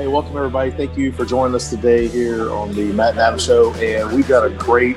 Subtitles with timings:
[0.00, 0.70] Hey, welcome everybody.
[0.70, 3.74] Thank you for joining us today here on the Matt and Adam Show.
[3.74, 4.96] And we've got a great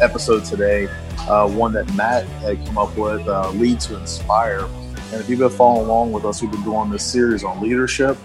[0.00, 0.86] episode today,
[1.22, 4.64] uh, one that Matt had come up with, uh, Lead to Inspire.
[5.10, 8.16] And if you've been following along with us, we've been doing this series on leadership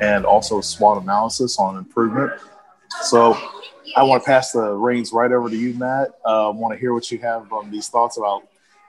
[0.00, 2.32] and also SWOT analysis on improvement.
[3.02, 3.38] So
[3.94, 6.08] I want to pass the reins right over to you, Matt.
[6.24, 8.42] Uh, I want to hear what you have on these thoughts about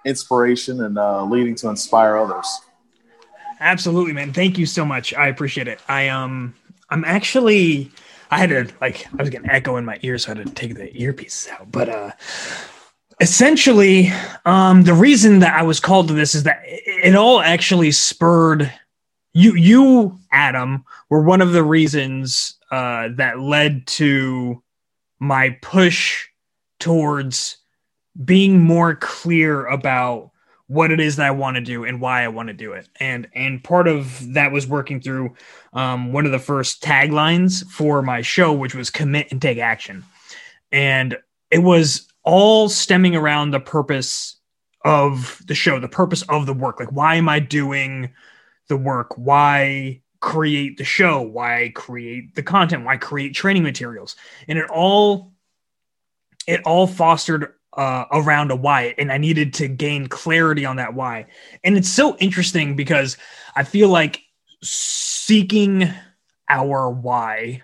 [0.03, 2.47] inspiration and uh, leading to inspire others.
[3.59, 4.33] Absolutely, man.
[4.33, 5.13] Thank you so much.
[5.13, 5.79] I appreciate it.
[5.87, 6.55] I um
[6.89, 7.91] I'm actually
[8.31, 10.53] I had to like I was getting echo in my ear, so I had to
[10.53, 11.71] take the earpieces out.
[11.71, 12.11] But uh
[13.19, 14.11] essentially,
[14.45, 18.71] um the reason that I was called to this is that it all actually spurred
[19.33, 24.61] you you, Adam, were one of the reasons uh that led to
[25.19, 26.27] my push
[26.79, 27.57] towards
[28.23, 30.31] being more clear about
[30.67, 32.87] what it is that I want to do and why I want to do it.
[32.99, 35.33] And and part of that was working through
[35.73, 40.03] um, one of the first taglines for my show, which was commit and take action.
[40.71, 41.17] And
[41.49, 44.35] it was all stemming around the purpose
[44.83, 46.79] of the show, the purpose of the work.
[46.79, 48.11] Like, why am I doing
[48.67, 49.17] the work?
[49.17, 51.21] Why create the show?
[51.21, 52.83] Why create the content?
[52.83, 54.17] Why create training materials?
[54.47, 55.31] And it all
[56.45, 60.95] it all fostered uh, around a why, and I needed to gain clarity on that
[60.95, 61.27] why.
[61.63, 63.17] And it's so interesting because
[63.55, 64.23] I feel like
[64.63, 65.93] seeking
[66.49, 67.61] our why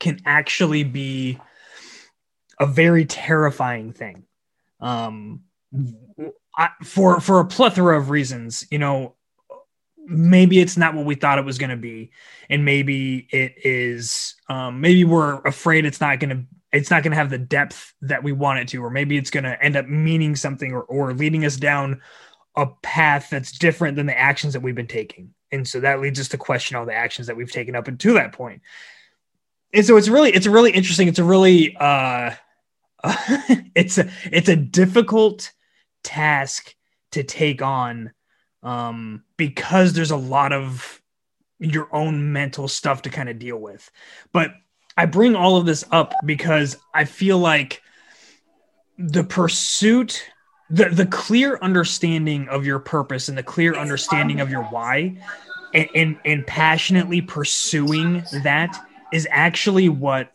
[0.00, 1.40] can actually be
[2.60, 4.24] a very terrifying thing.
[4.80, 5.44] Um,
[6.56, 9.14] I, for for a plethora of reasons, you know,
[10.04, 12.12] maybe it's not what we thought it was going to be,
[12.50, 14.34] and maybe it is.
[14.48, 16.44] Um, maybe we're afraid it's not going to
[16.74, 19.30] it's not going to have the depth that we want it to, or maybe it's
[19.30, 22.02] going to end up meaning something or, or leading us down
[22.56, 25.32] a path that's different than the actions that we've been taking.
[25.52, 28.14] And so that leads us to question all the actions that we've taken up until
[28.14, 28.62] that point.
[29.72, 32.32] And so it's really, it's really interesting, it's a really, uh,
[33.74, 35.52] it's a, it's a difficult
[36.02, 36.74] task
[37.12, 38.12] to take on,
[38.64, 41.00] um, because there's a lot of
[41.60, 43.90] your own mental stuff to kind of deal with.
[44.32, 44.54] But
[44.96, 47.82] I bring all of this up because I feel like
[48.98, 50.30] the pursuit
[50.70, 55.16] the the clear understanding of your purpose and the clear understanding of your why
[55.74, 58.74] and, and, and passionately pursuing that
[59.12, 60.32] is actually what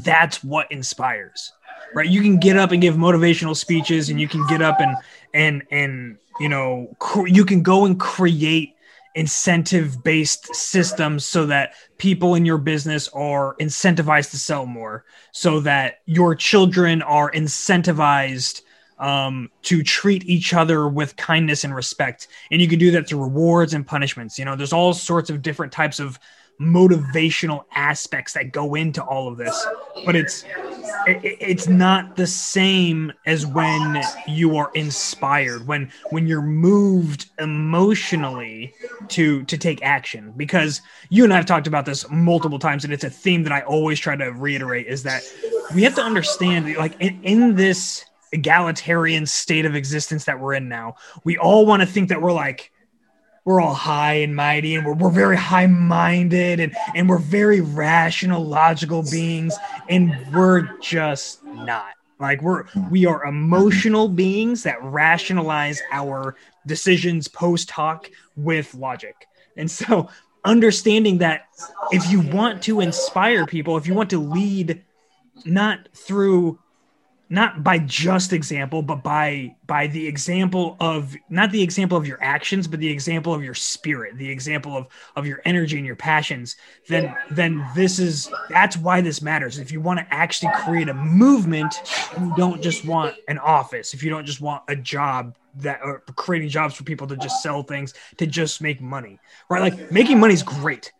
[0.00, 1.52] that's what inspires
[1.94, 2.08] right?
[2.08, 4.96] You can get up and give motivational speeches and you can get up and
[5.32, 8.73] and and you know cr- you can go and create
[9.14, 15.60] incentive based systems so that people in your business are incentivized to sell more so
[15.60, 18.62] that your children are incentivized
[18.98, 22.28] um, to treat each other with kindness and respect.
[22.50, 24.38] And you can do that through rewards and punishments.
[24.38, 26.18] You know there's all sorts of different types of
[26.60, 29.66] motivational aspects that go into all of this
[30.04, 30.44] but it's
[31.06, 38.74] it, it's not the same as when you are inspired when when you're moved emotionally
[39.08, 40.32] to to take action.
[40.36, 43.52] Because you and I have talked about this multiple times and it's a theme that
[43.52, 45.22] I always try to reiterate is that
[45.74, 50.68] we have to understand like in, in this egalitarian state of existence that we're in
[50.68, 52.72] now we all want to think that we're like
[53.44, 57.60] we're all high and mighty and we're, we're very high minded and, and we're very
[57.60, 59.54] rational, logical beings.
[59.88, 61.92] And we're just not.
[62.20, 69.26] Like we're we are emotional beings that rationalize our decisions post hoc with logic.
[69.56, 70.08] And so
[70.44, 71.48] understanding that
[71.90, 74.82] if you want to inspire people, if you want to lead
[75.44, 76.58] not through
[77.34, 82.18] not by just example but by by the example of not the example of your
[82.22, 84.86] actions but the example of your spirit the example of
[85.16, 86.56] of your energy and your passions
[86.88, 89.58] then then this is that's why this matters.
[89.58, 91.74] If you want to actually create a movement
[92.20, 93.94] you don't just want an office.
[93.94, 97.42] If you don't just want a job that are creating jobs for people to just
[97.42, 99.18] sell things to just make money
[99.50, 99.60] right?
[99.60, 100.92] Like making money is great.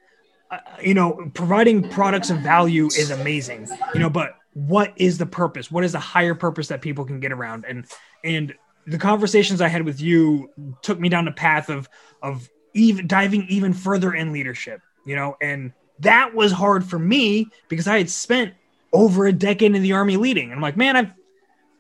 [0.51, 5.27] Uh, you know providing products of value is amazing you know but what is the
[5.27, 5.71] purpose?
[5.71, 7.65] What is the higher purpose that people can get around?
[7.69, 7.87] And
[8.25, 8.55] and
[8.87, 10.51] the conversations i had with you
[10.83, 11.89] took me down the path of
[12.23, 15.37] of even diving even further in leadership you know?
[15.41, 18.55] And that was hard for me because i had spent
[18.93, 20.45] over a decade in the army leading.
[20.45, 21.13] And i'm like man i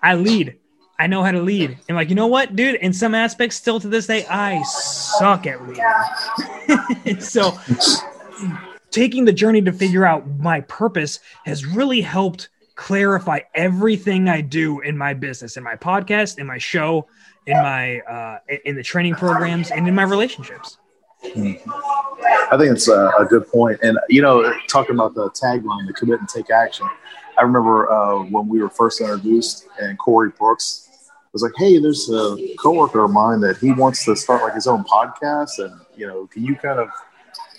[0.03, 0.59] i lead.
[0.97, 1.77] I know how to lead.
[1.89, 2.77] And like you know what dude?
[2.77, 7.21] In some aspects still to this day i suck at leading.
[7.21, 7.59] So
[8.91, 14.81] taking the journey to figure out my purpose has really helped clarify everything I do
[14.81, 17.07] in my business, in my podcast, in my show,
[17.47, 20.79] in my uh, in the training programs, and in my relationships.
[21.23, 21.71] Mm-hmm.
[22.53, 23.81] I think it's a, a, good point.
[23.83, 26.87] And, you know, talking about the tagline, the commit and take action,
[27.39, 30.89] I remember uh, when we were first introduced and Corey Brooks
[31.33, 34.67] was like, hey, there's a coworker of mine that he wants to start like his
[34.67, 35.59] own podcast.
[35.59, 36.89] And, you know, can you kind of,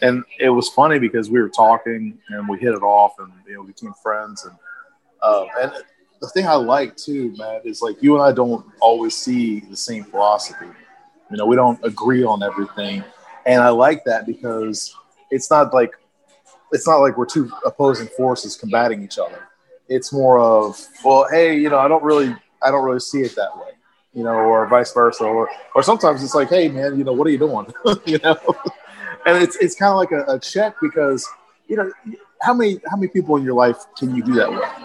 [0.02, 3.56] and it was funny because we were talking and we hit it off and, you
[3.56, 4.46] know, became friends.
[4.46, 4.56] And,
[5.26, 5.72] uh, and
[6.22, 9.76] the thing I like too, man, is like you and I don't always see the
[9.76, 10.68] same philosophy.
[11.32, 13.04] You know, we don't agree on everything.
[13.46, 14.96] And I like that because
[15.32, 15.94] it's not like
[16.72, 19.48] it's not like we're two opposing forces combating each other.
[19.88, 23.36] It's more of, well, hey, you know, I don't really I don't really see it
[23.36, 23.72] that way.
[24.14, 25.24] You know, or vice versa.
[25.24, 27.66] Or or sometimes it's like, hey man, you know, what are you doing?
[28.06, 28.38] you know?
[29.26, 31.28] And it's it's kind of like a, a check because,
[31.68, 31.92] you know,
[32.42, 34.85] how many how many people in your life can you do that with?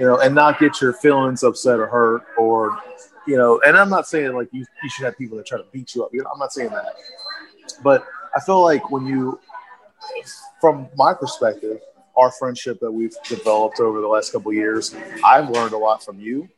[0.00, 2.76] You know, and not get your feelings upset or hurt or
[3.26, 5.64] you know, and I'm not saying like you, you should have people that try to
[5.70, 6.10] beat you up.
[6.12, 6.94] You know, I'm not saying that.
[7.82, 8.04] But
[8.34, 9.38] I feel like when you,
[10.60, 11.78] from my perspective,
[12.16, 14.94] our friendship that we've developed over the last couple years,
[15.24, 16.48] I've learned a lot from you,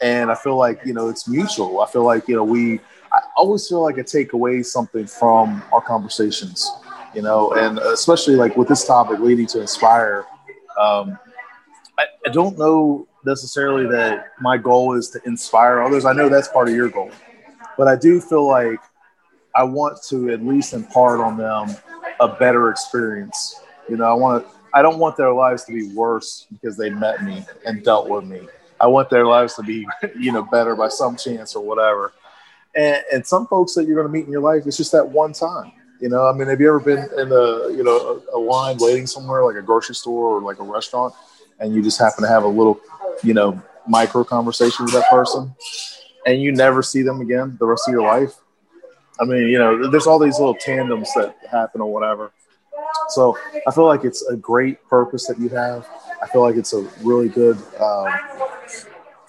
[0.00, 1.80] and I feel like you know it's mutual.
[1.80, 2.80] I feel like you know we.
[3.12, 6.70] I always feel like I take away something from our conversations,
[7.14, 10.24] you know, and especially like with this topic leading to inspire.
[10.80, 11.18] Um,
[11.98, 16.04] I, I don't know necessarily that my goal is to inspire others.
[16.04, 17.10] I know that's part of your goal,
[17.76, 18.80] but I do feel like
[19.54, 21.76] I want to at least impart on them
[22.20, 23.60] a better experience.
[23.88, 24.52] You know, I want to.
[24.74, 28.24] I don't want their lives to be worse because they met me and dealt with
[28.24, 28.40] me.
[28.80, 29.86] I want their lives to be,
[30.18, 32.12] you know, better by some chance or whatever.
[32.74, 35.06] And, and some folks that you're going to meet in your life, it's just that
[35.06, 35.72] one time.
[36.00, 38.76] You know, I mean, have you ever been in a, you know, a, a line
[38.80, 41.14] waiting somewhere like a grocery store or like a restaurant,
[41.58, 42.80] and you just happen to have a little,
[43.22, 45.54] you know, micro conversation with that person,
[46.26, 48.34] and you never see them again the rest of your life?
[49.20, 52.32] I mean, you know, there's all these little tandems that happen or whatever.
[53.08, 55.88] So I feel like it's a great purpose that you have.
[56.22, 58.08] I feel like it's a really good, um,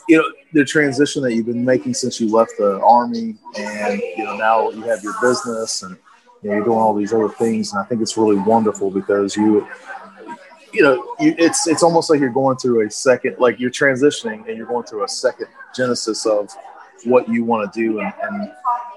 [0.08, 4.24] you know, the transition that you've been making since you left the army, and you
[4.24, 5.98] know now you have your business and
[6.42, 9.36] you know, you're doing all these other things, and I think it's really wonderful because
[9.36, 9.68] you,
[10.74, 14.48] you know, you, it's it's almost like you're going through a second, like you're transitioning
[14.48, 16.50] and you're going through a second genesis of
[17.06, 18.52] what you want to do and, and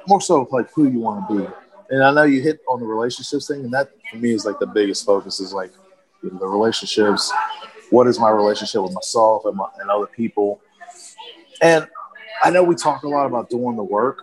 [0.06, 1.48] more so like who you want to be.
[1.90, 4.58] And I know you hit on the relationships thing, and that for me is like
[4.58, 5.72] the biggest focus is like
[6.22, 7.32] you know, the relationships.
[7.90, 10.60] What is my relationship with myself and, my, and other people?
[11.62, 11.86] And
[12.42, 14.22] I know we talk a lot about doing the work.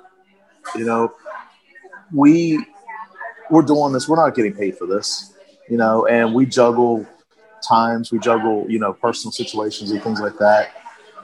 [0.75, 1.13] You know,
[2.13, 2.65] we
[3.49, 4.09] we're doing this.
[4.09, 5.33] We're not getting paid for this.
[5.69, 7.07] You know, and we juggle
[7.67, 8.11] times.
[8.11, 10.73] We juggle you know personal situations and things like that.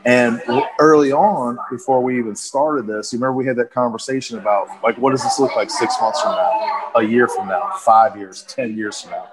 [0.05, 0.41] And
[0.79, 4.97] early on, before we even started this, you remember we had that conversation about like,
[4.97, 8.43] what does this look like six months from now, a year from now, five years,
[8.43, 9.27] 10 years from now?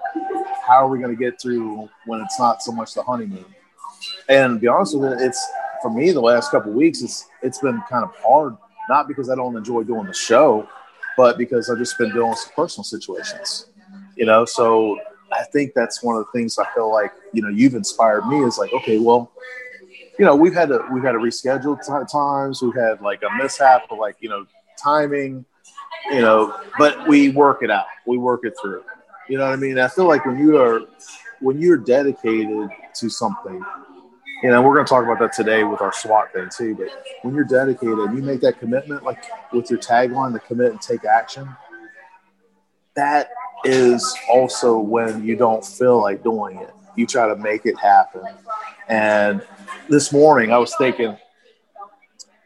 [0.67, 3.45] How are we going to get through when it's not so much the honeymoon?
[4.27, 5.41] And be honest with you, it's
[5.81, 8.57] for me the last couple weeks, it's it's been kind of hard,
[8.89, 10.67] not because I don't enjoy doing the show,
[11.15, 13.67] but because I've just been dealing with some personal situations,
[14.15, 14.43] you know.
[14.43, 14.99] So
[15.31, 18.43] I think that's one of the things I feel like you know you've inspired me
[18.43, 19.31] is like, okay, well,
[20.17, 22.61] you know, we've had to we've had to reschedule t- times.
[22.61, 24.45] We've had like a mishap of like you know
[24.81, 25.45] timing,
[26.11, 27.87] you know, but we work it out.
[28.05, 28.83] We work it through.
[29.29, 29.77] You know what I mean?
[29.77, 30.81] I feel like when you are
[31.39, 33.63] when you're dedicated to something,
[34.43, 36.75] you know, we're going to talk about that today with our SWOT thing too.
[36.75, 36.89] But
[37.23, 41.05] when you're dedicated, you make that commitment, like with your tagline, to commit and take
[41.05, 41.49] action.
[42.95, 43.29] That
[43.63, 46.73] is also when you don't feel like doing it.
[46.95, 48.23] You try to make it happen,
[48.87, 49.45] and
[49.87, 51.15] this morning I was thinking,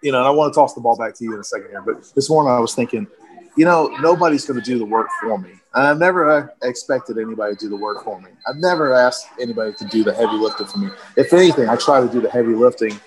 [0.03, 1.69] you know, and I want to toss the ball back to you in a second
[1.69, 3.07] here, but this morning I was thinking,
[3.55, 5.51] you know, nobody's going to do the work for me.
[5.73, 8.29] And I've never uh, expected anybody to do the work for me.
[8.47, 10.89] I've never asked anybody to do the heavy lifting for me.
[11.15, 12.99] If anything, I try to do the heavy lifting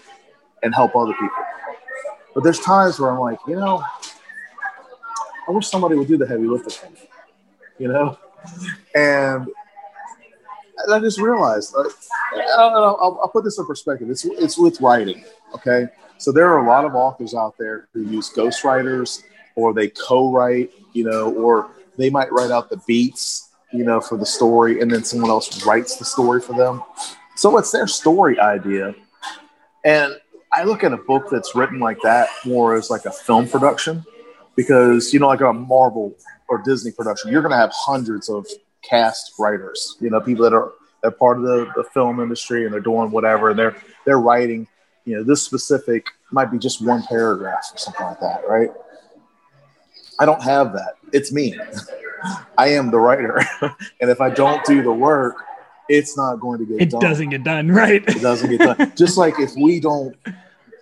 [0.62, 1.44] and help other people.
[2.34, 3.82] But there's times where I'm like, you know,
[5.46, 7.08] I wish somebody would do the heavy lifting for me,
[7.78, 8.18] you know?
[8.94, 9.46] And
[10.92, 11.90] I just realized, I'll,
[12.58, 14.10] I'll, I'll, put this in perspective.
[14.10, 15.86] It's it's with writing, okay?
[16.18, 19.22] So there are a lot of authors out there who use ghostwriters,
[19.56, 24.18] or they co-write, you know, or they might write out the beats, you know, for
[24.18, 26.82] the story, and then someone else writes the story for them.
[27.36, 28.94] So it's their story idea,
[29.84, 30.14] and
[30.52, 34.04] I look at a book that's written like that more as like a film production,
[34.56, 36.14] because you know, like a Marvel
[36.48, 38.46] or Disney production, you're going to have hundreds of
[38.82, 42.72] cast writers, you know, people that are they're part of the, the film industry and
[42.72, 44.66] they're doing whatever and they're they're writing,
[45.04, 48.70] you know, this specific might be just one paragraph or something like that, right?
[50.18, 50.94] I don't have that.
[51.12, 51.58] It's me.
[52.58, 53.38] I am the writer,
[54.00, 55.36] and if I don't do the work,
[55.90, 57.00] it's not going to get it done.
[57.00, 58.02] doesn't get done, right?
[58.06, 58.92] It doesn't get done.
[58.96, 60.16] Just like if we don't,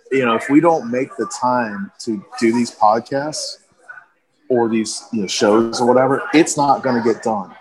[0.09, 3.57] you know, if we don't make the time to do these podcasts
[4.53, 7.53] or these you know shows or whatever, it's not going to get done.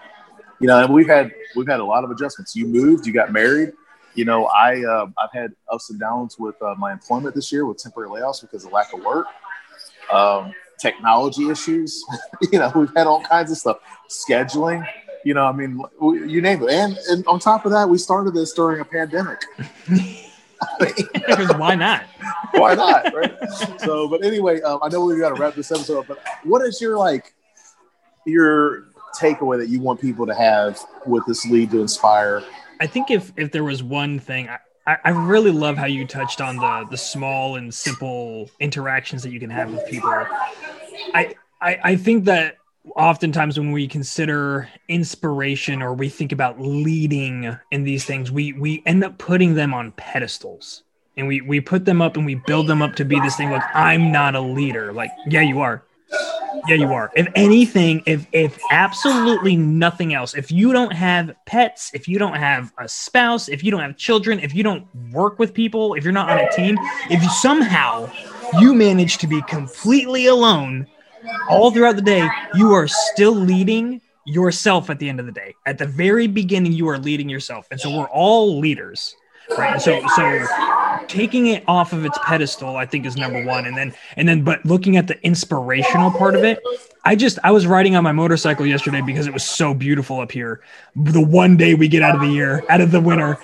[0.61, 2.55] You know, and we've had we've had a lot of adjustments.
[2.55, 3.73] You moved, you got married.
[4.15, 7.67] You know, I uh, I've had ups and downs with uh, my employment this year
[7.67, 9.27] with temporary layoffs because of lack of work.
[10.13, 12.05] Um, technology issues.
[12.53, 13.79] you know, we've had all kinds of stuff.
[14.09, 14.87] Scheduling.
[15.25, 16.71] You know, I mean, you name it.
[16.71, 19.41] And, and on top of that, we started this during a pandemic.
[20.79, 22.05] Because why not?
[22.55, 23.15] Why not?
[23.15, 23.35] Right.
[23.79, 26.07] so, but anyway, um, I know we've got to wrap this episode up.
[26.07, 27.33] But what is your like
[28.27, 28.89] your
[29.19, 32.43] takeaway that you want people to have with this lead to inspire?
[32.79, 34.51] I think if if there was one thing,
[34.87, 39.31] I, I really love how you touched on the the small and simple interactions that
[39.31, 40.11] you can have with people.
[41.15, 42.57] I I, I think that
[42.97, 48.83] oftentimes when we consider inspiration or we think about leading in these things we we
[48.87, 50.83] end up putting them on pedestals.
[51.17, 53.51] And we we put them up and we build them up to be this thing
[53.51, 54.93] like i'm not a leader.
[54.93, 55.85] Like yeah you are.
[56.69, 57.11] Yeah you are.
[57.15, 62.35] If anything if if absolutely nothing else if you don't have pets if you don't
[62.35, 66.05] have a spouse if you don't have children if you don't work with people if
[66.05, 66.77] you're not on a team
[67.11, 68.11] if somehow
[68.59, 70.87] you manage to be completely alone
[71.49, 75.55] all throughout the day, you are still leading yourself at the end of the day.
[75.67, 77.67] At the very beginning, you are leading yourself.
[77.71, 79.15] And so we're all leaders.
[79.57, 79.81] Right.
[79.81, 80.47] So so
[81.09, 83.67] taking it off of its pedestal, I think is number one.
[83.67, 86.61] And then and then but looking at the inspirational part of it,
[87.05, 90.33] I just I was riding on my motorcycle yesterday because it was so beautiful up
[90.33, 90.63] here.
[90.95, 93.39] The one day we get out of the year, out of the winter.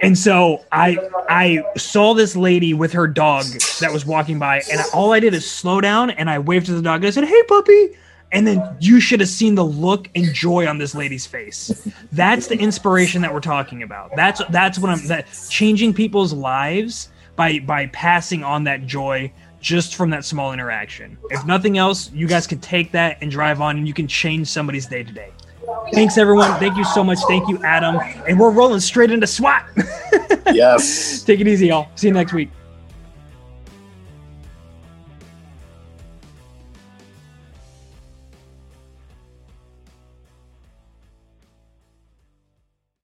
[0.00, 0.98] And so I
[1.28, 3.44] I saw this lady with her dog
[3.80, 6.74] that was walking by, and all I did is slow down and I waved to
[6.74, 7.90] the dog and I said, "Hey, puppy."
[8.32, 11.88] And then you should have seen the look and joy on this lady's face.
[12.12, 14.16] That's the inspiration that we're talking about.
[14.16, 19.94] That's that's what I'm that changing people's lives by by passing on that joy just
[19.94, 21.16] from that small interaction.
[21.30, 24.48] If nothing else, you guys can take that and drive on and you can change
[24.48, 25.30] somebody's day to day.
[25.92, 26.58] Thanks, everyone.
[26.58, 27.18] Thank you so much.
[27.28, 27.98] Thank you, Adam.
[28.28, 29.62] And we're rolling straight into SWOT.
[30.52, 31.22] yes.
[31.22, 31.88] Take it easy, y'all.
[31.94, 32.50] See you next week.